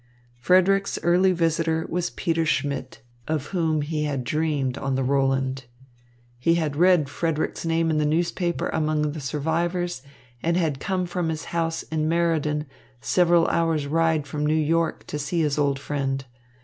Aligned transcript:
Frederick's 0.39 0.97
early 1.03 1.31
visitor 1.31 1.85
was 1.87 2.09
Peter 2.09 2.43
Schmidt, 2.43 3.03
of 3.27 3.45
whom 3.49 3.83
he 3.83 4.05
had 4.05 4.23
dreamed 4.23 4.75
on 4.79 4.95
the 4.95 5.03
Roland. 5.03 5.65
He 6.39 6.55
had 6.55 6.75
read 6.75 7.07
Frederick's 7.07 7.67
name 7.67 7.91
in 7.91 7.99
the 7.99 8.05
newspaper 8.07 8.67
among 8.69 9.11
the 9.11 9.19
survivors 9.19 10.01
and 10.41 10.57
had 10.57 10.79
come 10.79 11.05
from 11.05 11.29
his 11.29 11.45
home 11.45 11.71
in 11.91 12.09
Meriden, 12.09 12.65
several 12.99 13.45
hours' 13.49 13.85
ride 13.85 14.25
from 14.25 14.43
New 14.43 14.55
York, 14.55 15.05
to 15.05 15.19
see 15.19 15.41
his 15.41 15.59
old 15.59 15.77
friend. 15.77 16.25